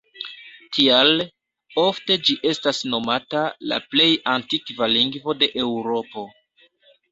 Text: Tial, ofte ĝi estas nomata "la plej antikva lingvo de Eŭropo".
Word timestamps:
Tial, 0.77 1.11
ofte 1.81 2.17
ĝi 2.29 2.37
estas 2.53 2.81
nomata 2.95 3.45
"la 3.73 3.79
plej 3.93 4.09
antikva 4.35 4.91
lingvo 4.97 5.39
de 5.45 5.53
Eŭropo". 5.69 6.29